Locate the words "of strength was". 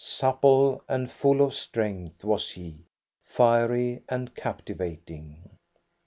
1.43-2.49